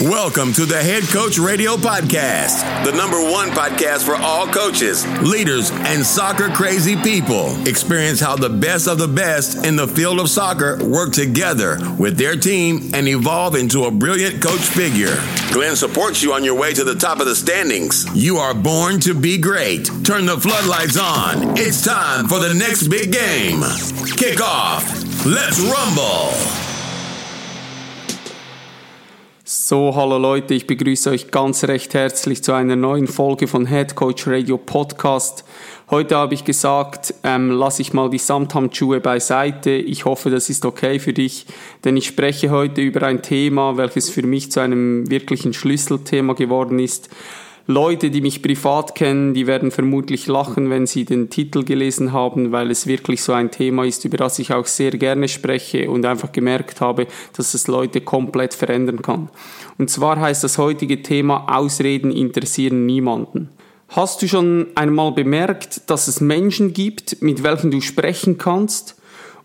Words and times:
Welcome 0.00 0.52
to 0.52 0.64
the 0.64 0.80
Head 0.80 1.02
Coach 1.08 1.38
Radio 1.38 1.74
Podcast, 1.74 2.84
the 2.84 2.92
number 2.92 3.20
one 3.20 3.48
podcast 3.48 4.04
for 4.04 4.14
all 4.14 4.46
coaches, 4.46 5.04
leaders, 5.22 5.72
and 5.72 6.06
soccer 6.06 6.50
crazy 6.50 6.94
people. 6.94 7.50
Experience 7.66 8.20
how 8.20 8.36
the 8.36 8.48
best 8.48 8.86
of 8.86 8.98
the 8.98 9.08
best 9.08 9.66
in 9.66 9.74
the 9.74 9.88
field 9.88 10.20
of 10.20 10.30
soccer 10.30 10.78
work 10.84 11.12
together 11.12 11.78
with 11.98 12.16
their 12.16 12.36
team 12.36 12.92
and 12.94 13.08
evolve 13.08 13.56
into 13.56 13.86
a 13.86 13.90
brilliant 13.90 14.40
coach 14.40 14.60
figure. 14.60 15.16
Glenn 15.50 15.74
supports 15.74 16.22
you 16.22 16.32
on 16.32 16.44
your 16.44 16.54
way 16.54 16.72
to 16.74 16.84
the 16.84 16.94
top 16.94 17.18
of 17.18 17.26
the 17.26 17.34
standings. 17.34 18.06
You 18.14 18.36
are 18.36 18.54
born 18.54 19.00
to 19.00 19.14
be 19.14 19.36
great. 19.36 19.90
Turn 20.04 20.26
the 20.26 20.38
floodlights 20.38 20.96
on. 20.96 21.58
It's 21.58 21.84
time 21.84 22.28
for 22.28 22.38
the 22.38 22.54
next 22.54 22.86
big 22.86 23.10
game. 23.10 23.62
Kick 24.16 24.40
off. 24.40 24.84
Let's 25.26 25.58
rumble. 25.58 26.57
So, 29.50 29.94
hallo 29.94 30.18
Leute, 30.18 30.52
ich 30.52 30.66
begrüße 30.66 31.08
euch 31.08 31.30
ganz 31.30 31.64
recht 31.64 31.94
herzlich 31.94 32.44
zu 32.44 32.52
einer 32.52 32.76
neuen 32.76 33.06
Folge 33.06 33.48
von 33.48 33.64
Head 33.64 33.94
Coach 33.94 34.26
Radio 34.26 34.58
Podcast. 34.58 35.42
Heute 35.88 36.16
habe 36.16 36.34
ich 36.34 36.44
gesagt, 36.44 37.14
ähm, 37.24 37.50
lasse 37.52 37.80
ich 37.80 37.94
mal 37.94 38.10
die 38.10 38.18
Samthandschuhe 38.18 39.00
beiseite. 39.00 39.70
Ich 39.70 40.04
hoffe, 40.04 40.28
das 40.28 40.50
ist 40.50 40.66
okay 40.66 40.98
für 40.98 41.14
dich, 41.14 41.46
denn 41.82 41.96
ich 41.96 42.08
spreche 42.08 42.50
heute 42.50 42.82
über 42.82 43.04
ein 43.04 43.22
Thema, 43.22 43.78
welches 43.78 44.10
für 44.10 44.20
mich 44.20 44.52
zu 44.52 44.60
einem 44.60 45.10
wirklichen 45.10 45.54
Schlüsselthema 45.54 46.34
geworden 46.34 46.78
ist. 46.78 47.08
Leute, 47.70 48.08
die 48.08 48.22
mich 48.22 48.40
privat 48.40 48.94
kennen, 48.94 49.34
die 49.34 49.46
werden 49.46 49.70
vermutlich 49.70 50.26
lachen, 50.26 50.70
wenn 50.70 50.86
sie 50.86 51.04
den 51.04 51.28
Titel 51.28 51.64
gelesen 51.64 52.14
haben, 52.14 52.50
weil 52.50 52.70
es 52.70 52.86
wirklich 52.86 53.22
so 53.22 53.34
ein 53.34 53.50
Thema 53.50 53.84
ist, 53.84 54.06
über 54.06 54.16
das 54.16 54.38
ich 54.38 54.54
auch 54.54 54.64
sehr 54.64 54.92
gerne 54.92 55.28
spreche 55.28 55.90
und 55.90 56.06
einfach 56.06 56.32
gemerkt 56.32 56.80
habe, 56.80 57.06
dass 57.36 57.52
es 57.52 57.66
Leute 57.68 58.00
komplett 58.00 58.54
verändern 58.54 59.02
kann. 59.02 59.28
Und 59.76 59.90
zwar 59.90 60.18
heißt 60.18 60.42
das 60.42 60.56
heutige 60.56 61.02
Thema 61.02 61.44
Ausreden 61.54 62.10
interessieren 62.10 62.86
niemanden. 62.86 63.50
Hast 63.88 64.22
du 64.22 64.28
schon 64.28 64.68
einmal 64.74 65.12
bemerkt, 65.12 65.90
dass 65.90 66.08
es 66.08 66.22
Menschen 66.22 66.72
gibt, 66.72 67.20
mit 67.20 67.42
welchen 67.42 67.70
du 67.70 67.82
sprechen 67.82 68.38
kannst 68.38 68.96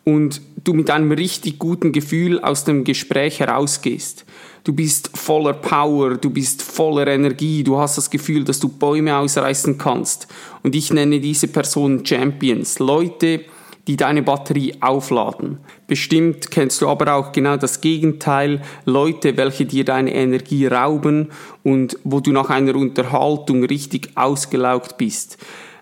und 0.06 0.40
du 0.64 0.74
mit 0.74 0.90
einem 0.90 1.12
richtig 1.12 1.60
guten 1.60 1.92
Gefühl 1.92 2.40
aus 2.40 2.64
dem 2.64 2.84
Gespräch 2.84 3.40
herausgehst? 3.40 4.26
du 4.64 4.74
bist 4.74 5.16
voller 5.16 5.54
Power, 5.54 6.16
du 6.16 6.30
bist 6.30 6.62
voller 6.62 7.08
Energie, 7.08 7.64
du 7.64 7.78
hast 7.78 7.98
das 7.98 8.10
Gefühl, 8.10 8.44
dass 8.44 8.60
du 8.60 8.70
Bäume 8.70 9.16
ausreißen 9.16 9.78
kannst. 9.78 10.28
Und 10.64 10.76
ich 10.76 10.92
nenne 10.92 11.20
diese 11.20 11.48
Personen 11.48 12.06
Champions, 12.06 12.80
Leute, 12.80 13.42
die 13.88 13.98
deine 13.98 14.24
Batterie 14.24 14.76
aufladen. 14.80 15.58
Bestimmt 15.88 16.52
kennst 16.52 16.82
du 16.82 16.88
aber 16.88 17.14
auch 17.14 17.34
genau 17.34 17.58
das 17.58 17.82
Gegenteil, 17.82 18.62
Leute, 18.86 19.36
welche 19.36 19.66
dir 19.66 19.84
deine 19.84 20.14
Energie 20.14 20.68
rauben 20.68 21.32
und 21.64 21.98
wo 22.06 22.22
du 22.22 22.32
nach 22.32 22.50
einer 22.50 22.76
Unterhaltung 22.76 23.66
richtig 23.66 24.12
ausgelaugt 24.16 24.98
bist. 24.98 25.38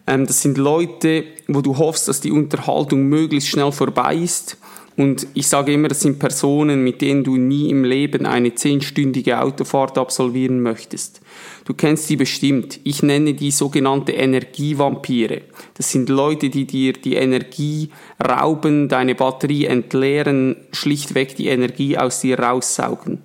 Ähm, 0.08 0.26
das 0.26 0.42
sind 0.42 0.58
Leute, 0.58 1.26
wo 1.48 1.62
du 1.62 1.78
hoffst, 1.78 2.08
dass 2.08 2.22
die 2.22 2.32
Unterhaltung 2.32 3.04
möglichst 3.04 3.50
schnell 3.50 3.72
vorbei 3.72 4.16
ist 4.16 4.58
und 4.98 5.26
ich 5.34 5.48
sage 5.48 5.74
immer, 5.74 5.88
das 5.88 6.02
sind 6.02 6.20
Personen, 6.20 6.84
mit 6.84 7.02
denen 7.02 7.24
du 7.24 7.38
nie 7.38 7.70
im 7.70 7.84
Leben 7.84 8.26
eine 8.26 8.54
zehnstündige 8.56 9.42
Autofahrt 9.42 9.98
absolvieren 9.98 10.62
möchtest. 10.62 11.22
Du 11.64 11.74
kennst 11.74 12.08
sie 12.08 12.18
bestimmt. 12.18 12.80
Ich 12.84 13.02
nenne 13.02 13.34
die 13.34 13.52
sogenannte 13.52 14.12
Energievampire. 14.12 15.44
Das 15.76 15.92
sind 15.92 16.10
Leute, 16.10 16.50
die 16.50 16.66
dir 16.66 16.94
die 16.94 17.16
Energie 17.16 17.90
rauben, 18.22 18.90
deine 18.90 19.16
Batterie 19.16 19.66
entleeren, 19.66 20.58
schlichtweg 20.74 21.36
die 21.36 21.48
Energie 21.48 21.98
aus 21.98 22.22
dir 22.22 22.40
raussaugen. 22.40 23.20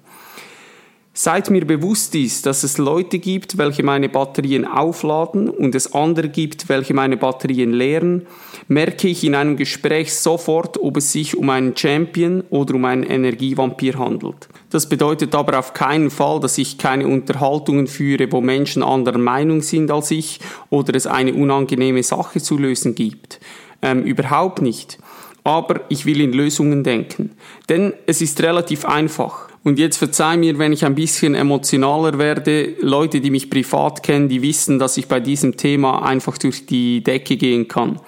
Seit 1.19 1.48
mir 1.48 1.64
bewusst 1.64 2.14
ist, 2.14 2.45
dass 2.45 2.62
es 2.62 2.77
Leute 2.77 3.19
gibt, 3.19 3.56
welche 3.56 3.83
meine 3.83 4.11
Batterien 4.11 4.67
aufladen 4.67 5.48
und 5.48 5.75
es 5.75 5.95
andere 5.95 6.28
gibt, 6.28 6.69
welche 6.69 6.92
meine 6.92 7.17
Batterien 7.17 7.72
leeren, 7.72 8.27
merke 8.69 9.09
ich 9.09 9.25
in 9.25 9.34
einem 9.34 9.56
Gespräch 9.56 10.12
sofort, 10.12 10.77
ob 10.78 10.99
es 10.99 11.12
sich 11.12 11.34
um 11.34 11.49
einen 11.49 11.75
Champion 11.75 12.44
oder 12.50 12.75
um 12.75 12.84
einen 12.84 13.03
Energievampir 13.03 13.99
handelt. 13.99 14.47
Das 14.69 14.91
bedeutet 14.91 15.34
aber 15.34 15.59
auf 15.59 15.72
keinen 15.72 16.10
Fall, 16.10 16.38
dass 16.38 16.59
ich 16.59 16.77
keine 16.77 17.09
Unterhaltungen 17.09 17.87
führe, 17.87 18.31
wo 18.31 18.43
Menschen 18.43 18.83
anderer 18.83 19.16
Meinung 19.16 19.62
sind 19.62 19.91
als 19.91 20.10
ich 20.10 20.38
oder 20.69 20.94
es 20.94 21.06
eine 21.06 21.33
unangenehme 21.33 22.03
Sache 22.03 22.43
zu 22.43 22.59
lösen 22.59 22.94
gibt. 22.94 23.41
Ähm, 23.86 24.02
überhaupt 24.02 24.62
nicht. 24.62 24.98
Aber 25.44 25.82
ich 25.88 26.06
will 26.06 26.20
in 26.20 26.32
Lösungen 26.32 26.82
denken. 26.82 27.30
Denn 27.69 27.92
es 28.06 28.20
ist 28.20 28.42
relativ 28.42 28.84
einfach. 28.84 29.48
Und 29.62 29.78
jetzt 29.78 29.97
verzeih 29.97 30.36
mir, 30.36 30.58
wenn 30.58 30.72
ich 30.72 30.84
ein 30.84 30.97
bisschen 30.97 31.36
emotionaler 31.36 32.19
werde. 32.19 32.74
Leute, 32.80 33.20
die 33.20 33.30
mich 33.30 33.48
privat 33.48 34.02
kennen, 34.02 34.28
die 34.28 34.42
wissen, 34.42 34.80
dass 34.80 34.97
ich 34.97 35.06
bei 35.06 35.20
diesem 35.20 35.56
Thema 35.56 36.04
einfach 36.04 36.36
durch 36.38 36.66
die 36.66 37.02
Decke 37.04 37.36
gehen 37.36 37.69
kann. 37.69 38.00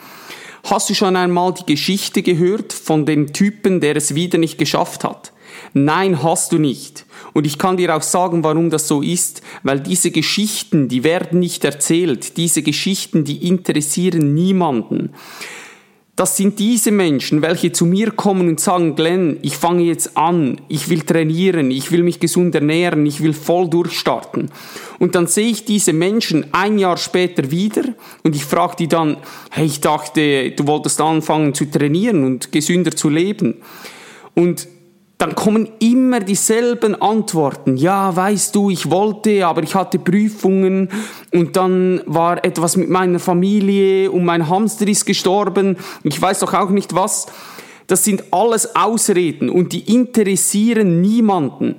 Hast 0.64 0.90
du 0.90 0.94
schon 0.94 1.14
einmal 1.14 1.54
die 1.54 1.66
Geschichte 1.66 2.22
gehört 2.22 2.72
von 2.72 3.06
dem 3.06 3.32
Typen, 3.32 3.80
der 3.80 3.94
es 3.94 4.16
wieder 4.16 4.38
nicht 4.38 4.58
geschafft 4.58 5.04
hat? 5.04 5.32
Nein, 5.72 6.22
hast 6.22 6.52
du 6.52 6.58
nicht. 6.58 7.06
Und 7.32 7.46
ich 7.46 7.58
kann 7.58 7.76
dir 7.76 7.96
auch 7.96 8.02
sagen, 8.02 8.42
warum 8.42 8.70
das 8.70 8.88
so 8.88 9.02
ist, 9.02 9.42
weil 9.62 9.80
diese 9.80 10.10
Geschichten, 10.10 10.88
die 10.88 11.04
werden 11.04 11.38
nicht 11.38 11.64
erzählt. 11.64 12.36
Diese 12.36 12.62
Geschichten, 12.62 13.24
die 13.24 13.46
interessieren 13.46 14.34
niemanden. 14.34 15.14
Das 16.18 16.36
sind 16.36 16.58
diese 16.58 16.90
Menschen, 16.90 17.42
welche 17.42 17.70
zu 17.70 17.86
mir 17.86 18.10
kommen 18.10 18.48
und 18.48 18.58
sagen, 18.58 18.96
Glenn, 18.96 19.38
ich 19.42 19.56
fange 19.56 19.84
jetzt 19.84 20.16
an, 20.16 20.60
ich 20.66 20.88
will 20.88 21.02
trainieren, 21.02 21.70
ich 21.70 21.92
will 21.92 22.02
mich 22.02 22.18
gesund 22.18 22.56
ernähren, 22.56 23.06
ich 23.06 23.22
will 23.22 23.32
voll 23.32 23.70
durchstarten. 23.70 24.50
Und 24.98 25.14
dann 25.14 25.28
sehe 25.28 25.46
ich 25.46 25.64
diese 25.64 25.92
Menschen 25.92 26.46
ein 26.50 26.80
Jahr 26.80 26.96
später 26.96 27.52
wieder 27.52 27.84
und 28.24 28.34
ich 28.34 28.44
frage 28.44 28.74
die 28.80 28.88
dann, 28.88 29.18
hey, 29.52 29.66
ich 29.66 29.80
dachte, 29.80 30.50
du 30.50 30.66
wolltest 30.66 31.00
anfangen 31.00 31.54
zu 31.54 31.66
trainieren 31.66 32.24
und 32.24 32.50
gesünder 32.50 32.90
zu 32.90 33.08
leben. 33.08 33.58
Und 34.34 34.66
dann 35.18 35.34
kommen 35.34 35.68
immer 35.80 36.20
dieselben 36.20 36.94
Antworten. 37.02 37.76
Ja, 37.76 38.14
weißt 38.14 38.54
du, 38.54 38.70
ich 38.70 38.88
wollte, 38.88 39.44
aber 39.46 39.64
ich 39.64 39.74
hatte 39.74 39.98
Prüfungen 39.98 40.88
und 41.32 41.56
dann 41.56 42.00
war 42.06 42.44
etwas 42.44 42.76
mit 42.76 42.88
meiner 42.88 43.18
Familie 43.18 44.12
und 44.12 44.24
mein 44.24 44.48
Hamster 44.48 44.86
ist 44.86 45.04
gestorben. 45.04 45.76
Ich 46.04 46.22
weiß 46.22 46.38
doch 46.38 46.54
auch 46.54 46.70
nicht 46.70 46.94
was. 46.94 47.26
Das 47.88 48.04
sind 48.04 48.32
alles 48.32 48.76
Ausreden 48.76 49.50
und 49.50 49.72
die 49.72 49.92
interessieren 49.92 51.00
niemanden. 51.00 51.76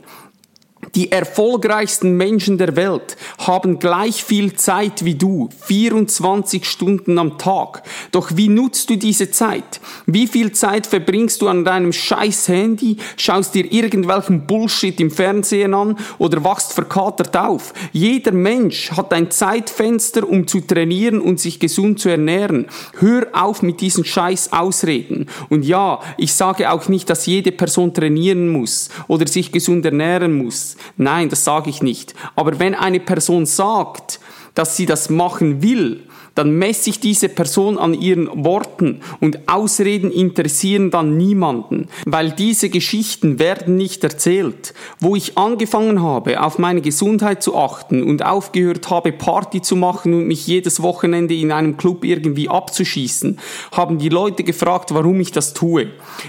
Die 0.95 1.11
erfolgreichsten 1.11 2.17
Menschen 2.17 2.57
der 2.57 2.75
Welt 2.75 3.17
haben 3.38 3.79
gleich 3.79 4.23
viel 4.23 4.53
Zeit 4.53 5.05
wie 5.05 5.16
du, 5.16 5.50
24 5.66 6.66
Stunden 6.66 7.17
am 7.19 7.38
Tag. 7.38 7.83
Doch 8.11 8.31
wie 8.35 8.50
nutzt 8.50 8.89
du 8.89 8.95
diese 8.95 9.29
Zeit? 9.29 9.79
Wie 10.05 10.28
viel 10.28 10.51
Zeit 10.51 10.88
verbringst 10.88 11.41
du 11.41 11.47
an 11.47 11.63
deinem 11.63 11.94
scheiß 11.94 12.47
Handy, 12.47 12.97
schaust 13.17 13.55
dir 13.55 13.72
irgendwelchen 13.72 14.47
Bullshit 14.47 14.99
im 14.99 15.11
Fernsehen 15.11 15.73
an 15.73 15.97
oder 16.17 16.44
wachst 16.44 16.73
verkatert 16.73 17.35
auf? 17.38 17.73
Jeder 17.91 18.31
Mensch 18.31 18.91
hat 18.91 19.13
ein 19.13 19.31
Zeitfenster, 19.31 20.28
um 20.28 20.47
zu 20.47 20.61
trainieren 20.61 21.22
und 21.22 21.39
sich 21.39 21.59
gesund 21.59 21.99
zu 21.99 22.09
ernähren. 22.09 22.67
Hör 22.99 23.28
auf 23.33 23.61
mit 23.61 23.81
diesen 23.81 24.05
scheiß 24.05 24.53
Ausreden. 24.53 25.28
Und 25.49 25.66
ja, 25.66 25.99
ich 26.17 26.33
sage 26.33 26.72
auch 26.72 26.88
nicht, 26.88 27.09
dass 27.09 27.25
jede 27.25 27.51
Person 27.51 27.94
trainieren 27.94 28.49
muss 28.49 28.89
oder 29.07 29.28
sich 29.28 29.51
gesund 29.51 29.85
ernähren 29.85 30.33
muss. 30.33 30.78
Nein, 30.97 31.29
das 31.29 31.44
sage 31.44 31.69
ich 31.69 31.81
nicht. 31.81 32.13
Aber 32.35 32.59
wenn 32.59 32.75
eine 32.75 33.00
Person 33.00 33.45
sagt, 33.45 34.19
dass 34.56 34.75
sie 34.75 34.85
das 34.85 35.09
machen 35.09 35.62
will, 35.62 36.09
dann 36.39 36.51
messe 36.51 36.89
ich 36.89 37.01
diese 37.01 37.27
Person 37.27 37.77
an 37.77 37.94
ihren 37.94 38.45
Worten 38.45 39.01
und 39.19 39.50
Ausreden 39.50 40.09
interessieren 40.09 40.89
dann 40.89 41.17
niemanden, 41.17 41.89
weil 42.05 42.31
diese 42.31 42.69
Geschichten 42.69 43.39
werden 43.39 43.75
nicht 43.75 44.05
erzählt. 44.05 44.73
Wo 45.01 45.17
ich 45.17 45.38
angefangen 45.38 46.01
habe, 46.01 46.41
auf 46.41 46.57
meine 46.57 46.79
Gesundheit 46.79 47.43
zu 47.43 47.58
achten 47.58 48.03
und 48.03 48.25
aufgehört 48.25 48.90
habe, 48.90 49.11
Party 49.11 49.61
zu 49.61 49.75
machen 49.75 50.14
und 50.14 50.28
mich 50.28 50.47
jedes 50.47 50.81
Wochenende 50.81 51.35
in 51.35 51.52
einem 51.52 51.75
Club 51.75 52.05
irgendwie 52.05 52.47
abzuschießen, 52.47 53.37
haben 53.73 53.97
die 53.97 54.08
Leute 54.08 54.46
gefragt, 54.46 54.93
warum 54.93 55.19
ich 55.19 55.34
das 55.34 55.53
tue. 55.53 55.87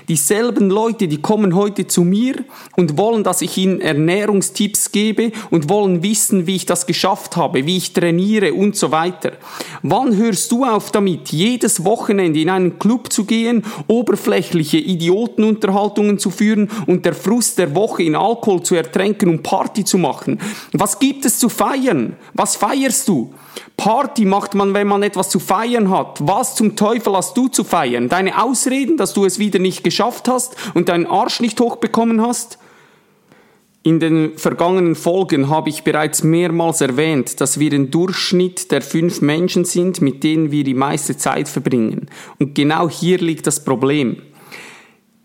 Dieselben 0.09 0.71
Leute, 0.71 1.07
die 1.07 1.23
kommen 1.23 1.55
heute 1.55 1.87
zu 1.87 2.03
mir 2.03 2.35
und 2.77 2.99
wollen, 2.99 3.23
dass 3.23 3.43
ich 3.43 3.57
ihnen 3.57 3.81
Ernährungstipps 3.81 4.91
gebe 4.91 5.31
und 5.51 5.69
wollen 5.69 6.03
wissen, 6.03 6.49
wie 6.49 6.57
ich 6.57 6.67
das 6.67 6.87
geschafft 6.87 7.37
habe, 7.37 7.65
wie 7.65 7.77
ich 7.77 7.93
trainiere 7.93 8.55
und 8.55 8.75
so 8.75 8.91
weiter. 8.91 9.35
Wann 10.03 10.17
hörst 10.17 10.51
du 10.51 10.65
auf 10.65 10.93
damit, 10.93 11.29
jedes 11.29 11.85
Wochenende 11.85 12.41
in 12.41 12.49
einen 12.49 12.79
Club 12.79 13.13
zu 13.13 13.27
gehen, 13.27 13.63
oberflächliche 13.87 14.79
Idiotenunterhaltungen 14.79 16.19
zu 16.19 16.31
führen 16.31 16.71
und 16.87 17.05
der 17.05 17.15
Frust 17.15 17.59
der 17.59 17.75
Woche 17.75 18.05
in 18.05 18.17
Alkohol 18.17 18.63
zu 18.63 18.77
ertränken 18.77 19.29
und 19.29 19.43
Party 19.43 19.85
zu 19.85 19.99
machen? 19.99 20.41
Was 20.73 20.99
gibt 21.01 21.27
es 21.27 21.39
zu 21.39 21.51
feiern? 21.51 22.17
Was 22.33 22.57
feierst 22.57 23.09
du? 23.09 23.35
Party 23.77 24.25
macht 24.25 24.55
man, 24.55 24.73
wenn 24.73 24.89
man 24.89 25.03
etwas 25.03 25.29
zu 25.29 25.39
feiern 25.39 25.91
hat. 25.91 26.27
Was 26.27 26.55
zum 26.55 26.77
Teufel 26.77 27.15
hast 27.15 27.37
du 27.37 27.49
zu 27.49 27.63
feiern? 27.63 28.09
Deine 28.09 28.43
Ausreden, 28.43 28.97
dass 28.97 29.13
du 29.13 29.27
es 29.27 29.39
wieder 29.39 29.59
nicht 29.59 29.85
geschafft 29.85 30.29
hast 30.29 30.57
und 30.73 30.89
deinen 30.89 31.05
Arsch 31.05 31.41
nicht 31.41 31.61
hochbekommen 31.61 32.23
hast? 32.23 32.59
In 33.83 33.99
den 33.99 34.37
vergangenen 34.37 34.95
Folgen 34.95 35.49
habe 35.49 35.71
ich 35.71 35.85
bereits 35.85 36.23
mehrmals 36.23 36.83
erwähnt, 36.83 37.41
dass 37.41 37.59
wir 37.59 37.73
ein 37.73 37.91
Durchschnitt 37.91 38.71
der 38.73 38.83
fünf 38.83 39.23
Menschen 39.23 39.65
sind, 39.65 40.03
mit 40.03 40.23
denen 40.23 40.51
wir 40.51 40.65
die 40.65 40.75
meiste 40.75 41.17
Zeit 41.17 41.49
verbringen. 41.49 42.11
Und 42.39 42.55
genau 42.55 42.91
hier 42.91 43.17
liegt 43.17 43.47
das 43.47 43.65
Problem. 43.65 44.21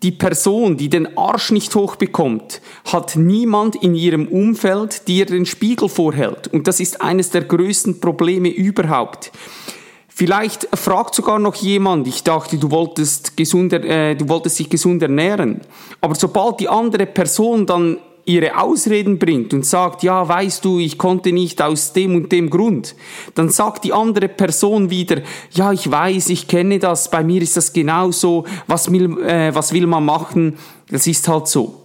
Die 0.04 0.14
Person, 0.14 0.78
die 0.78 0.88
den 0.88 1.18
Arsch 1.18 1.52
nicht 1.52 1.76
hochbekommt, 1.76 2.62
hat 2.86 3.18
niemand 3.18 3.76
in 3.76 3.94
ihrem 3.94 4.28
Umfeld, 4.28 5.08
die 5.10 5.18
ihr 5.18 5.26
den 5.26 5.46
Spiegel 5.46 5.90
vorhält. 5.90 6.48
Und 6.48 6.68
das 6.68 6.80
ist 6.80 7.02
eines 7.02 7.32
der 7.32 7.42
größten 7.42 8.00
Probleme 8.00 8.50
überhaupt. 8.50 9.34
Vielleicht 10.08 10.70
fragt 10.78 11.14
sogar 11.14 11.40
noch 11.40 11.56
jemand, 11.56 12.08
ich 12.08 12.24
dachte, 12.24 12.58
du 12.58 12.72
wolltest, 12.72 13.36
gesunder, 13.36 13.84
äh, 13.84 14.16
du 14.16 14.30
wolltest 14.30 14.60
dich 14.60 14.70
gesund 14.70 15.02
ernähren. 15.02 15.60
Aber 16.00 16.16
sobald 16.16 16.62
die 16.62 16.70
andere 16.70 17.06
Person 17.06 17.66
dann 17.66 17.98
ihre 18.26 18.60
Ausreden 18.60 19.20
bringt 19.20 19.54
und 19.54 19.66
sagt, 19.66 20.04
ja, 20.04 20.28
weißt 20.28 20.66
du, 20.66 20.80
ich 20.80 20.98
konnte 20.98 21.32
nicht 21.32 21.62
aus 21.62 21.94
dem 21.94 22.16
und 22.16 22.32
dem 22.32 22.50
Grund, 22.50 22.96
dann 23.36 23.50
sagt 23.50 23.84
die 23.84 23.94
andere 23.94 24.28
Person 24.28 24.90
wieder, 24.90 25.22
ja, 25.52 25.72
ich 25.72 25.90
weiß, 25.90 26.30
ich 26.30 26.48
kenne 26.48 26.80
das, 26.80 27.10
bei 27.12 27.24
mir 27.24 27.42
ist 27.42 27.56
das 27.56 27.72
genauso, 27.72 28.46
was 28.68 28.92
will, 28.92 29.20
äh, 29.24 29.54
was 29.54 29.74
will 29.74 29.86
man 29.86 30.06
machen, 30.06 30.58
das 30.90 31.06
ist 31.06 31.28
halt 31.28 31.48
so. 31.48 31.84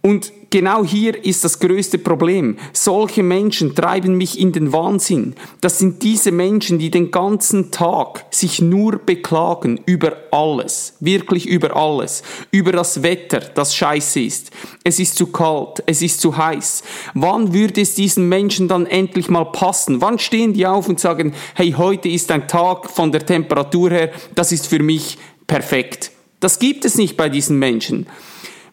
Und 0.00 0.32
genau 0.52 0.84
hier 0.84 1.24
ist 1.24 1.42
das 1.42 1.58
größte 1.58 1.98
Problem. 1.98 2.56
Solche 2.72 3.24
Menschen 3.24 3.74
treiben 3.74 4.16
mich 4.16 4.38
in 4.38 4.52
den 4.52 4.72
Wahnsinn. 4.72 5.34
Das 5.60 5.78
sind 5.78 6.02
diese 6.04 6.30
Menschen, 6.30 6.78
die 6.78 6.90
den 6.90 7.10
ganzen 7.10 7.72
Tag 7.72 8.26
sich 8.30 8.60
nur 8.60 8.98
beklagen 8.98 9.80
über 9.86 10.16
alles, 10.30 10.94
wirklich 11.00 11.48
über 11.48 11.74
alles, 11.74 12.22
über 12.52 12.70
das 12.70 13.02
Wetter, 13.02 13.40
das 13.40 13.74
scheiße 13.74 14.20
ist. 14.20 14.50
Es 14.84 15.00
ist 15.00 15.16
zu 15.16 15.26
kalt, 15.26 15.82
es 15.86 16.02
ist 16.02 16.20
zu 16.20 16.36
heiß. 16.36 16.84
Wann 17.14 17.52
würde 17.52 17.80
es 17.80 17.94
diesen 17.94 18.28
Menschen 18.28 18.68
dann 18.68 18.86
endlich 18.86 19.28
mal 19.28 19.46
passen? 19.46 20.00
Wann 20.00 20.18
stehen 20.18 20.52
die 20.52 20.66
auf 20.66 20.88
und 20.88 21.00
sagen, 21.00 21.34
hey, 21.54 21.74
heute 21.76 22.08
ist 22.08 22.30
ein 22.30 22.46
Tag 22.46 22.90
von 22.90 23.10
der 23.10 23.24
Temperatur 23.24 23.90
her, 23.90 24.12
das 24.34 24.52
ist 24.52 24.66
für 24.66 24.80
mich 24.80 25.16
perfekt. 25.46 26.12
Das 26.40 26.58
gibt 26.58 26.84
es 26.84 26.96
nicht 26.96 27.16
bei 27.16 27.30
diesen 27.30 27.58
Menschen. 27.58 28.06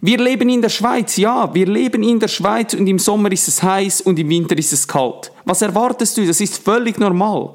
Wir 0.02 0.18
leben 0.18 0.48
in 0.48 0.62
der 0.62 0.70
Schweiz, 0.70 1.18
ja, 1.18 1.54
wir 1.54 1.66
leben 1.66 2.04
in 2.04 2.22
der 2.22 2.30
Schweiz 2.30 2.74
und 2.74 2.88
im 2.88 3.00
Sommer 3.00 3.34
ist 3.34 3.50
es 3.50 3.62
heiß 3.62 4.00
und 4.02 4.18
im 4.18 4.30
Winter 4.30 4.58
ist 4.58 4.72
es 4.72 4.88
kalt. 4.88 5.30
Was 5.44 5.62
erwartest 5.62 6.18
du? 6.18 6.26
Das 6.26 6.40
ist 6.40 6.64
völlig 6.64 6.98
normal. 6.98 7.50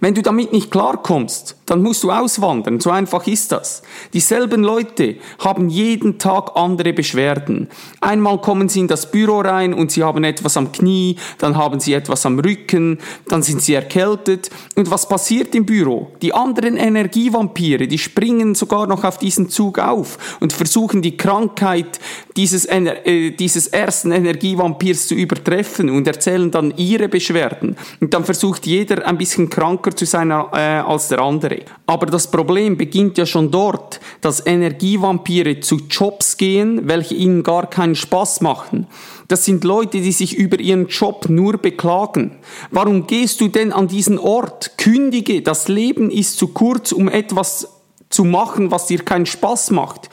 Wenn 0.00 0.14
du 0.14 0.22
damit 0.22 0.52
nicht 0.52 0.70
klarkommst, 0.70 1.56
dann 1.66 1.82
musst 1.82 2.02
du 2.04 2.10
auswandern. 2.10 2.80
So 2.80 2.90
einfach 2.90 3.26
ist 3.26 3.52
das. 3.52 3.82
Dieselben 4.12 4.62
Leute 4.62 5.16
haben 5.38 5.70
jeden 5.70 6.18
Tag 6.18 6.52
andere 6.56 6.92
Beschwerden. 6.92 7.68
Einmal 8.00 8.40
kommen 8.40 8.68
sie 8.68 8.80
in 8.80 8.88
das 8.88 9.10
Büro 9.10 9.40
rein 9.40 9.72
und 9.72 9.90
sie 9.90 10.02
haben 10.02 10.24
etwas 10.24 10.56
am 10.56 10.72
Knie, 10.72 11.16
dann 11.38 11.56
haben 11.56 11.80
sie 11.80 11.94
etwas 11.94 12.26
am 12.26 12.38
Rücken, 12.38 12.98
dann 13.28 13.42
sind 13.42 13.62
sie 13.62 13.74
erkältet. 13.74 14.50
Und 14.74 14.90
was 14.90 15.08
passiert 15.08 15.54
im 15.54 15.64
Büro? 15.64 16.12
Die 16.20 16.34
anderen 16.34 16.76
Energievampire, 16.76 17.86
die 17.86 17.98
springen 17.98 18.54
sogar 18.54 18.86
noch 18.86 19.04
auf 19.04 19.18
diesen 19.18 19.48
Zug 19.48 19.78
auf 19.78 20.38
und 20.40 20.52
versuchen 20.52 21.00
die 21.00 21.16
Krankheit 21.16 21.98
dieses, 22.36 22.66
äh, 22.66 23.30
dieses 23.30 23.68
ersten 23.68 24.12
Energievampirs 24.12 25.06
zu 25.06 25.14
übertreffen 25.14 25.88
und 25.88 26.06
erzählen 26.06 26.50
dann 26.50 26.74
ihre 26.76 27.08
Beschwerden. 27.08 27.76
Und 28.00 28.12
dann 28.12 28.24
versucht 28.24 28.66
jeder 28.66 29.06
ein 29.06 29.16
bisschen 29.16 29.48
kranker 29.54 29.94
zu 29.94 30.04
sein 30.04 30.32
äh, 30.32 30.34
als 30.34 31.08
der 31.08 31.20
andere. 31.20 31.60
Aber 31.86 32.06
das 32.06 32.28
Problem 32.28 32.76
beginnt 32.76 33.16
ja 33.18 33.24
schon 33.24 33.52
dort, 33.52 34.00
dass 34.20 34.44
Energievampire 34.44 35.60
zu 35.60 35.76
Jobs 35.88 36.36
gehen, 36.36 36.88
welche 36.88 37.14
ihnen 37.14 37.44
gar 37.44 37.70
keinen 37.70 37.94
Spaß 37.94 38.40
machen. 38.40 38.88
Das 39.28 39.44
sind 39.44 39.62
Leute, 39.62 40.00
die 40.00 40.10
sich 40.10 40.36
über 40.36 40.58
ihren 40.58 40.88
Job 40.88 41.28
nur 41.28 41.56
beklagen. 41.58 42.32
Warum 42.72 43.06
gehst 43.06 43.40
du 43.40 43.46
denn 43.46 43.72
an 43.72 43.86
diesen 43.86 44.18
Ort? 44.18 44.76
Kündige, 44.76 45.40
das 45.40 45.68
Leben 45.68 46.10
ist 46.10 46.36
zu 46.36 46.48
kurz, 46.48 46.90
um 46.90 47.08
etwas 47.08 47.68
zu 48.10 48.24
machen, 48.24 48.70
was 48.70 48.86
dir 48.86 49.00
keinen 49.04 49.26
Spaß 49.26 49.70
macht. 49.70 50.10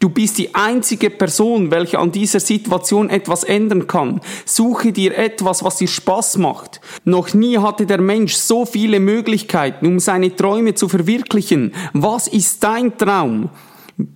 Du 0.00 0.08
bist 0.08 0.38
die 0.38 0.54
einzige 0.54 1.10
Person, 1.10 1.72
welche 1.72 1.98
an 1.98 2.12
dieser 2.12 2.38
Situation 2.38 3.10
etwas 3.10 3.42
ändern 3.42 3.88
kann. 3.88 4.20
Suche 4.44 4.92
dir 4.92 5.18
etwas, 5.18 5.64
was 5.64 5.76
dir 5.76 5.88
Spaß 5.88 6.36
macht. 6.38 6.80
Noch 7.04 7.34
nie 7.34 7.58
hatte 7.58 7.84
der 7.84 8.00
Mensch 8.00 8.34
so 8.34 8.64
viele 8.64 9.00
Möglichkeiten, 9.00 9.86
um 9.86 9.98
seine 9.98 10.36
Träume 10.36 10.74
zu 10.74 10.88
verwirklichen. 10.88 11.74
Was 11.94 12.28
ist 12.28 12.62
dein 12.62 12.96
Traum? 12.96 13.50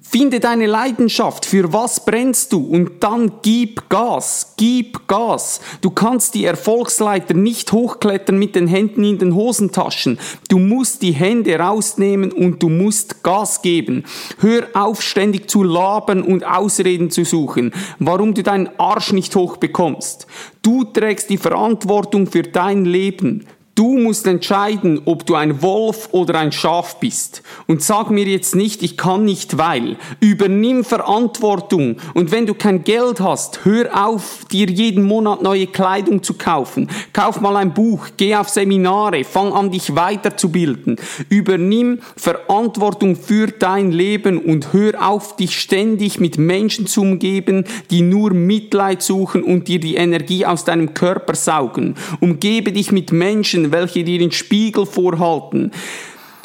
Finde 0.01 0.39
deine 0.39 0.67
Leidenschaft, 0.67 1.45
für 1.45 1.73
was 1.73 2.05
brennst 2.05 2.53
du 2.53 2.65
und 2.65 3.03
dann 3.03 3.33
gib 3.43 3.89
Gas, 3.89 4.55
gib 4.57 5.09
Gas. 5.09 5.61
Du 5.81 5.91
kannst 5.91 6.37
die 6.37 6.45
Erfolgsleiter 6.45 7.35
nicht 7.35 7.73
hochklettern 7.73 8.39
mit 8.39 8.55
den 8.55 8.69
Händen 8.69 9.03
in 9.03 9.19
den 9.19 9.35
Hosentaschen. 9.35 10.21
Du 10.49 10.61
musst 10.61 11.03
die 11.03 11.11
Hände 11.11 11.59
rausnehmen 11.59 12.31
und 12.31 12.63
du 12.63 12.69
musst 12.69 13.25
Gas 13.25 13.61
geben. 13.61 14.05
Hör 14.39 14.69
auf 14.75 15.03
ständig 15.03 15.51
zu 15.51 15.65
labern 15.65 16.23
und 16.23 16.47
Ausreden 16.47 17.11
zu 17.11 17.25
suchen, 17.25 17.73
warum 17.99 18.35
du 18.35 18.45
deinen 18.45 18.71
Arsch 18.79 19.13
nicht 19.13 19.35
hochbekommst. 19.35 20.29
Du 20.63 20.85
trägst 20.85 21.29
die 21.29 21.39
Verantwortung 21.39 22.29
für 22.29 22.45
dein 22.45 22.85
Leben. 22.85 23.47
Du 23.75 23.97
musst 23.97 24.27
entscheiden, 24.27 25.01
ob 25.07 25.25
du 25.25 25.35
ein 25.35 25.63
Wolf 25.63 26.11
oder 26.13 26.39
ein 26.39 26.53
Schaf 26.53 27.01
bist. 27.01 27.43
Und 27.67 27.83
sag 27.83 28.11
mir 28.11 28.27
jetzt 28.27 28.55
nicht, 28.55 28.83
ich 28.83 28.99
kann 28.99 29.25
nicht, 29.25 29.57
weil. 29.57 29.97
Übernimm 30.21 30.85
Verantwortung. 30.85 31.97
Und 32.13 32.33
wenn 32.33 32.45
du 32.45 32.53
kein 32.53 32.85
Geld 32.85 33.21
hast, 33.21 33.65
hör 33.65 34.07
auf, 34.07 34.45
dir 34.53 34.69
jeden 34.69 35.05
Monat 35.05 35.41
neue 35.41 35.67
Kleidung 35.67 36.23
zu 36.23 36.35
kaufen. 36.35 36.91
Kauf 37.15 37.41
mal 37.41 37.57
ein 37.57 37.73
Buch, 37.73 38.09
geh 38.19 38.37
auf 38.37 38.51
Seminare, 38.51 39.25
fang 39.25 39.55
an, 39.55 39.71
dich 39.71 39.95
weiterzubilden. 39.97 40.97
Übernimm 41.31 42.01
Verantwortung 42.15 43.17
für 43.17 43.47
dein 43.47 43.91
Leben 43.91 44.37
und 44.37 44.75
hör 44.75 45.09
auf, 45.09 45.37
dich 45.37 45.59
ständig 45.59 46.21
mit 46.21 46.37
Menschen 46.37 46.87
zu 46.87 47.01
umgeben, 47.01 47.65
die 47.91 48.03
nur 48.03 48.35
Mitleid 48.35 49.01
suchen 49.01 49.43
und 49.43 49.69
dir 49.69 49.81
die 49.81 49.95
Energie 49.95 50.45
aus 50.45 50.67
deinem 50.67 50.93
Körper 50.93 51.35
saugen. 51.35 51.95
Umgebe 52.21 52.73
dich 52.73 52.93
mit 52.93 53.13
Menschen, 53.13 53.62
Welche 53.71 54.03
dir 54.03 54.19
den 54.19 54.33
Spiegel 54.33 54.87
vorhalten. 54.87 55.71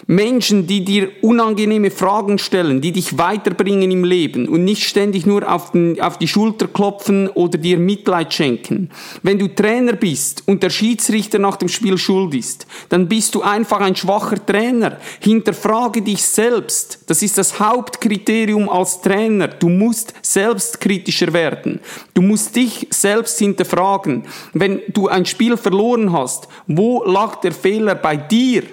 Menschen, 0.10 0.68
die 0.68 0.86
dir 0.86 1.12
unangenehme 1.22 1.92
Fragen 1.92 2.38
stellen, 2.38 2.80
die 2.80 2.94
dich 2.94 3.18
weiterbringen 3.18 3.92
im 3.92 4.06
Leben 4.06 4.48
und 4.48 4.64
nicht 4.64 4.84
ständig 4.84 5.26
nur 5.26 5.52
auf, 5.52 5.72
den, 5.72 6.00
auf, 6.00 6.18
die 6.18 6.30
Schulter 6.30 6.70
klopfen 6.70 7.28
oder 7.28 7.58
dir 7.58 7.78
Mitleid 7.78 8.34
schenken. 8.34 8.90
Wenn 9.22 9.38
du 9.38 9.50
Trainer 9.50 9.94
bist 9.94 10.44
und 10.46 10.64
der 10.64 10.70
Schiedsrichter 10.70 11.40
nach 11.40 11.58
dem 11.58 11.68
Spiel 11.68 11.98
schuld 11.98 12.34
ist, 12.36 12.66
dann 12.88 13.10
bist 13.10 13.36
du 13.36 13.42
einfach 13.42 13.82
ein 13.82 13.98
schwacher 13.98 14.44
Trainer. 14.46 14.98
Hinterfrage 15.20 16.02
dich 16.02 16.24
selbst. 16.24 17.04
Das 17.08 17.22
ist 17.22 17.38
das 17.38 17.60
Hauptkriterium 17.60 18.70
als 18.70 19.02
Trainer. 19.02 19.50
Du 19.50 19.68
musst 19.68 20.14
selbstkritischer 20.22 21.34
werden. 21.34 21.82
Du 22.14 22.22
musst 22.22 22.56
dich 22.56 22.88
selbst 22.92 23.40
hinterfragen. 23.40 24.24
Wenn 24.54 24.82
du 24.88 25.10
ein 25.10 25.26
Spiel 25.26 25.58
verloren 25.58 26.14
hast, 26.14 26.48
wo 26.66 27.04
lag 27.04 27.42
der 27.42 27.52
Fehler 27.52 27.96
bei 27.96 28.16
dir? 28.16 28.64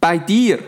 Bei 0.00 0.18
dir? 0.18 0.58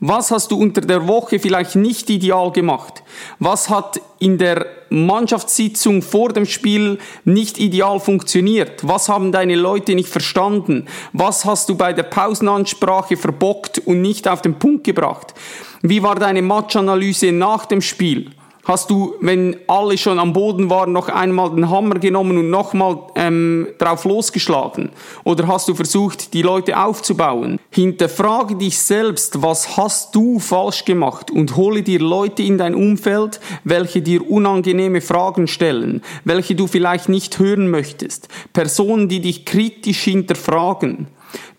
Was 0.00 0.30
hast 0.30 0.52
du 0.52 0.56
unter 0.56 0.80
der 0.80 1.08
Woche 1.08 1.40
vielleicht 1.40 1.74
nicht 1.74 2.08
ideal 2.08 2.52
gemacht? 2.52 3.02
Was 3.40 3.68
hat 3.68 4.00
in 4.20 4.38
der 4.38 4.66
Mannschaftssitzung 4.90 6.02
vor 6.02 6.32
dem 6.32 6.46
Spiel 6.46 6.98
nicht 7.24 7.58
ideal 7.58 7.98
funktioniert? 7.98 8.86
Was 8.86 9.08
haben 9.08 9.32
deine 9.32 9.56
Leute 9.56 9.96
nicht 9.96 10.08
verstanden? 10.08 10.86
Was 11.12 11.44
hast 11.44 11.68
du 11.68 11.74
bei 11.74 11.92
der 11.92 12.04
Pausenansprache 12.04 13.16
verbockt 13.16 13.78
und 13.78 14.00
nicht 14.00 14.28
auf 14.28 14.40
den 14.40 14.54
Punkt 14.54 14.84
gebracht? 14.84 15.34
Wie 15.82 16.02
war 16.02 16.14
deine 16.14 16.42
Matchanalyse 16.42 17.32
nach 17.32 17.66
dem 17.66 17.80
Spiel? 17.80 18.30
Hast 18.68 18.90
du, 18.90 19.14
wenn 19.22 19.56
alle 19.66 19.96
schon 19.96 20.18
am 20.18 20.34
Boden 20.34 20.68
waren, 20.68 20.92
noch 20.92 21.08
einmal 21.08 21.48
den 21.54 21.70
Hammer 21.70 21.94
genommen 21.94 22.36
und 22.36 22.50
nochmal 22.50 22.98
ähm, 23.14 23.66
drauf 23.78 24.04
losgeschlagen? 24.04 24.90
Oder 25.24 25.48
hast 25.48 25.68
du 25.68 25.74
versucht, 25.74 26.34
die 26.34 26.42
Leute 26.42 26.78
aufzubauen? 26.78 27.58
Hinterfrage 27.70 28.56
dich 28.56 28.78
selbst, 28.78 29.40
was 29.40 29.78
hast 29.78 30.14
du 30.14 30.38
falsch 30.38 30.84
gemacht 30.84 31.30
und 31.30 31.56
hole 31.56 31.82
dir 31.82 31.98
Leute 31.98 32.42
in 32.42 32.58
dein 32.58 32.74
Umfeld, 32.74 33.40
welche 33.64 34.02
dir 34.02 34.30
unangenehme 34.30 35.00
Fragen 35.00 35.46
stellen, 35.46 36.02
welche 36.24 36.54
du 36.54 36.66
vielleicht 36.66 37.08
nicht 37.08 37.38
hören 37.38 37.70
möchtest. 37.70 38.28
Personen, 38.52 39.08
die 39.08 39.20
dich 39.20 39.46
kritisch 39.46 40.02
hinterfragen 40.02 41.06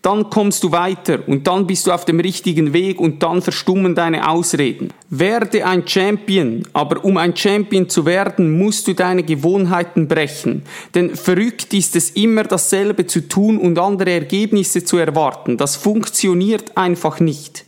dann 0.02 0.30
kommst 0.30 0.64
du 0.64 0.72
weiter 0.72 1.20
und 1.26 1.46
dann 1.46 1.66
bist 1.66 1.86
du 1.86 1.92
auf 1.92 2.04
dem 2.04 2.20
richtigen 2.20 2.72
Weg 2.72 3.00
und 3.00 3.22
dann 3.22 3.42
verstummen 3.42 3.94
deine 3.94 4.28
Ausreden. 4.28 4.92
Werde 5.10 5.66
ein 5.66 5.86
Champion, 5.86 6.62
aber 6.72 7.04
um 7.04 7.16
ein 7.16 7.36
Champion 7.36 7.88
zu 7.88 8.06
werden, 8.06 8.58
musst 8.58 8.88
du 8.88 8.94
deine 8.94 9.22
Gewohnheiten 9.22 10.08
brechen. 10.08 10.62
Denn 10.94 11.14
verrückt 11.16 11.74
ist 11.74 11.96
es 11.96 12.10
immer 12.10 12.44
dasselbe 12.44 13.06
zu 13.06 13.28
tun 13.28 13.58
und 13.58 13.78
andere 13.78 14.12
Ergebnisse 14.12 14.84
zu 14.84 14.96
erwarten. 14.96 15.56
Das 15.56 15.76
funktioniert 15.76 16.76
einfach 16.76 17.20
nicht. 17.20 17.64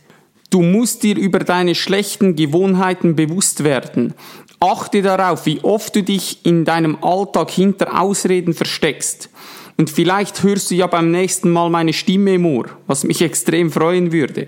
Du 0.49 0.61
musst 0.61 1.01
dir 1.01 1.17
über 1.17 1.39
deine 1.39 1.73
schlechten 1.73 2.35
Gewohnheiten 2.35 3.15
bewusst 3.15 3.63
werden. 3.63 4.13
Achte 4.59 5.01
darauf, 5.01 5.45
wie 5.45 5.59
oft 5.61 5.95
du 5.95 6.03
dich 6.03 6.45
in 6.45 6.63
deinem 6.63 7.03
Alltag 7.03 7.51
hinter 7.51 7.99
Ausreden 7.99 8.53
versteckst. 8.53 9.29
Und 9.77 9.89
vielleicht 9.89 10.43
hörst 10.43 10.71
du 10.71 10.75
ja 10.75 10.87
beim 10.87 11.11
nächsten 11.11 11.49
Mal 11.49 11.69
meine 11.69 11.93
Stimme 11.93 12.35
im 12.35 12.45
Ohr, 12.45 12.65
was 12.87 13.03
mich 13.03 13.21
extrem 13.21 13.71
freuen 13.71 14.11
würde. 14.11 14.47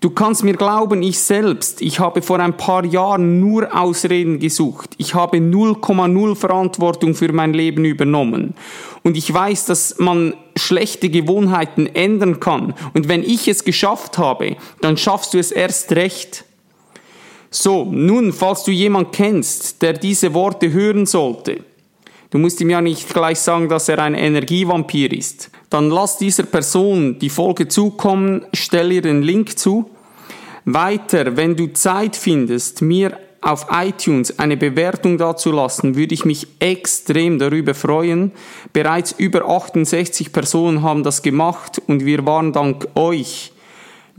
Du 0.00 0.10
kannst 0.10 0.44
mir 0.44 0.54
glauben, 0.54 1.02
ich 1.02 1.18
selbst, 1.18 1.82
ich 1.82 1.98
habe 1.98 2.22
vor 2.22 2.38
ein 2.38 2.56
paar 2.56 2.84
Jahren 2.84 3.40
nur 3.40 3.76
Ausreden 3.76 4.38
gesucht. 4.38 4.90
Ich 4.96 5.14
habe 5.14 5.38
0,0 5.38 6.36
Verantwortung 6.36 7.16
für 7.16 7.32
mein 7.32 7.52
Leben 7.52 7.84
übernommen. 7.84 8.54
Und 9.02 9.16
ich 9.16 9.32
weiß, 9.32 9.66
dass 9.66 9.98
man 9.98 10.34
schlechte 10.54 11.08
Gewohnheiten 11.08 11.86
ändern 11.86 12.38
kann. 12.38 12.74
Und 12.94 13.08
wenn 13.08 13.24
ich 13.24 13.48
es 13.48 13.64
geschafft 13.64 14.18
habe, 14.18 14.56
dann 14.80 14.96
schaffst 14.96 15.34
du 15.34 15.38
es 15.38 15.50
erst 15.50 15.90
recht. 15.92 16.44
So, 17.50 17.84
nun, 17.84 18.32
falls 18.32 18.62
du 18.62 18.70
jemand 18.70 19.12
kennst, 19.12 19.82
der 19.82 19.94
diese 19.94 20.32
Worte 20.32 20.70
hören 20.70 21.06
sollte, 21.06 21.64
Du 22.30 22.38
musst 22.38 22.60
ihm 22.60 22.68
ja 22.68 22.82
nicht 22.82 23.12
gleich 23.14 23.38
sagen, 23.38 23.68
dass 23.68 23.88
er 23.88 24.00
ein 24.00 24.14
Energievampir 24.14 25.12
ist. 25.12 25.50
Dann 25.70 25.88
lass 25.88 26.18
dieser 26.18 26.42
Person 26.42 27.18
die 27.18 27.30
Folge 27.30 27.68
zukommen, 27.68 28.44
stell 28.52 28.92
ihr 28.92 29.02
den 29.02 29.22
Link 29.22 29.58
zu. 29.58 29.90
Weiter, 30.66 31.38
wenn 31.38 31.56
du 31.56 31.72
Zeit 31.72 32.16
findest, 32.16 32.82
mir 32.82 33.18
auf 33.40 33.66
iTunes 33.70 34.38
eine 34.38 34.58
Bewertung 34.58 35.16
dazulassen, 35.16 35.96
würde 35.96 36.12
ich 36.12 36.26
mich 36.26 36.46
extrem 36.58 37.38
darüber 37.38 37.72
freuen. 37.74 38.32
Bereits 38.74 39.12
über 39.12 39.48
68 39.48 40.32
Personen 40.32 40.82
haben 40.82 41.04
das 41.04 41.22
gemacht 41.22 41.80
und 41.86 42.04
wir 42.04 42.26
waren 42.26 42.52
dank 42.52 42.88
euch 42.94 43.52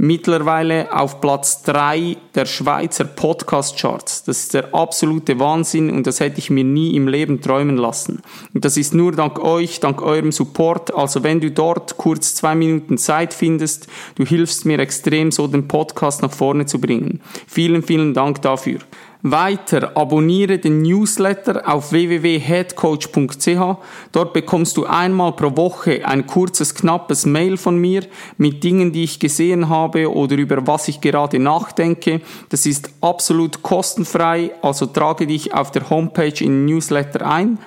mittlerweile 0.01 0.93
auf 0.97 1.19
Platz 1.19 1.61
3 1.63 2.15
der 2.33 2.45
Schweizer 2.45 3.03
Podcast-Charts. 3.03 4.23
Das 4.23 4.39
ist 4.39 4.53
der 4.53 4.73
absolute 4.73 5.39
Wahnsinn 5.39 5.89
und 5.89 6.07
das 6.07 6.21
hätte 6.21 6.39
ich 6.39 6.49
mir 6.49 6.63
nie 6.63 6.95
im 6.95 7.09
Leben 7.09 7.41
träumen 7.41 7.75
lassen. 7.75 8.21
Und 8.53 8.63
das 8.63 8.77
ist 8.77 8.93
nur 8.93 9.11
dank 9.11 9.39
euch, 9.39 9.81
dank 9.81 10.01
eurem 10.01 10.31
Support. 10.31 10.95
Also 10.95 11.23
wenn 11.23 11.41
du 11.41 11.51
dort 11.51 11.97
kurz 11.97 12.33
zwei 12.33 12.55
Minuten 12.55 12.97
Zeit 12.97 13.33
findest, 13.33 13.87
du 14.15 14.25
hilfst 14.25 14.65
mir 14.65 14.79
extrem, 14.79 15.33
so 15.33 15.47
den 15.47 15.67
Podcast 15.67 16.21
nach 16.21 16.31
vorne 16.31 16.65
zu 16.65 16.79
bringen. 16.79 17.19
Vielen, 17.45 17.83
vielen 17.83 18.13
Dank 18.13 18.41
dafür. 18.41 18.79
Weiter 19.21 19.97
abonniere 19.97 20.59
den 20.59 20.81
Newsletter 20.81 21.67
auf 21.67 21.91
www.headcoach.ch. 21.91 23.77
Dort 24.13 24.31
bekommst 24.31 24.77
du 24.77 24.85
einmal 24.85 25.33
pro 25.33 25.57
Woche 25.57 26.05
ein 26.05 26.25
kurzes, 26.25 26.73
knappes 26.73 27.25
Mail 27.25 27.57
von 27.57 27.77
mir 27.77 28.03
mit 28.37 28.63
Dingen, 28.63 28.93
die 28.93 29.03
ich 29.03 29.19
gesehen 29.19 29.67
habe 29.67 30.09
oder 30.09 30.37
über 30.37 30.65
was 30.65 30.87
ich 30.87 31.01
gerade 31.01 31.37
nachdenke. 31.37 32.21
Das 32.47 32.65
ist 32.65 32.91
absolut 33.01 33.61
kostenfrei, 33.61 34.51
also 34.61 34.85
trage 34.85 35.27
dich 35.27 35.53
auf 35.53 35.71
der 35.71 35.89
Homepage 35.89 36.39
in 36.39 36.51
den 36.51 36.65
Newsletter 36.67 37.29
ein. 37.29 37.59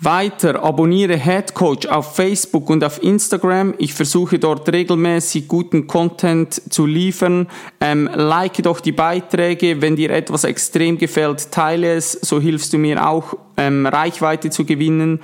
Weiter 0.00 0.62
abonniere 0.62 1.16
Head 1.16 1.54
Coach 1.54 1.88
auf 1.88 2.14
Facebook 2.14 2.70
und 2.70 2.84
auf 2.84 3.02
Instagram. 3.02 3.74
Ich 3.78 3.94
versuche 3.94 4.38
dort 4.38 4.72
regelmäßig 4.72 5.48
guten 5.48 5.88
Content 5.88 6.62
zu 6.72 6.86
liefern. 6.86 7.48
Ähm, 7.80 8.08
like 8.14 8.62
doch 8.62 8.78
die 8.78 8.92
Beiträge. 8.92 9.82
Wenn 9.82 9.96
dir 9.96 10.10
etwas 10.10 10.44
extrem 10.44 10.98
gefällt, 10.98 11.50
teile 11.50 11.94
es. 11.94 12.12
So 12.12 12.40
hilfst 12.40 12.72
du 12.72 12.78
mir 12.78 13.08
auch, 13.08 13.34
ähm, 13.56 13.86
Reichweite 13.86 14.50
zu 14.50 14.64
gewinnen. 14.64 15.18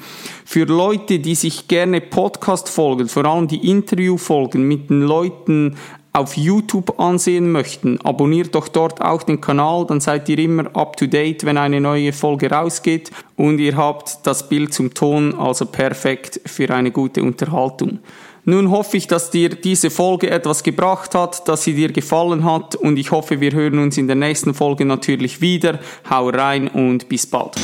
Für 0.45 0.64
Leute, 0.64 1.21
die 1.21 1.37
sich 1.37 1.69
gerne 1.69 2.00
Podcast 2.00 2.69
folgen, 2.69 3.09
vor 3.09 3.26
allem 3.26 3.47
die 3.47 3.71
Interview 3.71 4.19
folgen 4.19 4.66
mit 4.66 4.90
den 4.90 5.02
Leuten 5.02 5.76
auf 6.14 6.37
YouTube 6.37 6.99
ansehen 7.00 7.50
möchten, 7.50 8.00
abonniert 8.02 8.54
doch 8.54 8.68
dort 8.68 9.00
auch 9.02 9.25
den 9.25 9.40
Kanal, 9.40 9.85
dann 9.87 10.00
seid 10.00 10.28
ihr 10.28 10.38
immer 10.38 10.75
up 10.76 10.97
to 10.97 11.06
date, 11.06 11.44
wenn 11.44 11.59
eine 11.59 11.80
neue 11.80 12.12
Folge 12.12 12.50
rausgeht 12.50 13.11
und 13.37 13.59
ihr 13.59 13.76
habt 13.76 14.25
das 14.25 14.49
Bild 14.49 14.73
zum 14.73 14.94
Ton, 14.94 15.35
also 15.35 15.66
perfekt 15.66 16.40
für 16.47 16.71
eine 16.73 16.92
gute 16.92 17.23
Unterhaltung. 17.23 17.99
Nun 18.44 18.71
hoffe 18.71 18.97
ich, 18.97 19.09
dass 19.09 19.30
dir 19.30 19.49
diese 19.49 19.90
Folge 19.90 20.30
etwas 20.30 20.62
gebracht 20.62 21.14
hat, 21.14 21.49
dass 21.49 21.64
sie 21.64 21.75
dir 21.75 21.90
gefallen 21.90 22.44
hat 22.44 22.76
und 22.76 22.97
ich 22.97 23.11
hoffe, 23.11 23.40
wir 23.40 23.52
hören 23.52 23.78
uns 23.78 23.99
in 23.99 24.06
der 24.06 24.16
nächsten 24.16 24.54
Folge 24.54 24.85
natürlich 24.85 25.40
wieder. 25.40 25.80
Hau 26.09 26.28
rein 26.28 26.68
und 26.68 27.09
bis 27.09 27.26
bald. 27.26 27.56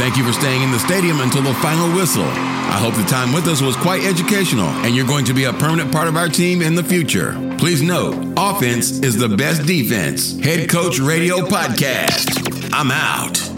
Thank 0.00 0.16
you 0.16 0.24
for 0.24 0.32
staying 0.32 0.62
in 0.62 0.70
the 0.70 0.78
stadium 0.78 1.20
until 1.20 1.42
the 1.42 1.52
final 1.52 1.94
whistle. 1.94 2.24
I 2.24 2.78
hope 2.80 2.94
the 2.94 3.04
time 3.04 3.34
with 3.34 3.46
us 3.46 3.60
was 3.60 3.76
quite 3.76 4.02
educational 4.02 4.64
and 4.66 4.96
you're 4.96 5.06
going 5.06 5.26
to 5.26 5.34
be 5.34 5.44
a 5.44 5.52
permanent 5.52 5.92
part 5.92 6.08
of 6.08 6.16
our 6.16 6.26
team 6.26 6.62
in 6.62 6.74
the 6.74 6.82
future. 6.82 7.34
Please 7.58 7.82
note, 7.82 8.14
offense 8.34 9.00
is 9.00 9.18
the 9.18 9.28
best 9.28 9.66
defense. 9.66 10.40
Head 10.40 10.70
Coach 10.70 10.98
Radio 11.00 11.40
Podcast. 11.40 12.70
I'm 12.72 12.90
out. 12.90 13.49